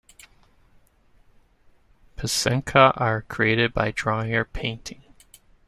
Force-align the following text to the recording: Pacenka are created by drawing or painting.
Pacenka 2.17 2.91
are 2.99 3.21
created 3.21 3.71
by 3.71 3.91
drawing 3.91 4.33
or 4.33 4.43
painting. 4.45 5.03